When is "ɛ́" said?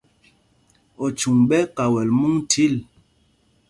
1.65-1.69